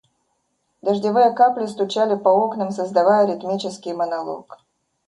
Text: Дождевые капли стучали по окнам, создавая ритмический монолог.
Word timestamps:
Дождевые 0.81 1.31
капли 1.31 1.67
стучали 1.67 2.15
по 2.15 2.29
окнам, 2.29 2.71
создавая 2.71 3.27
ритмический 3.27 3.93
монолог. 3.93 4.57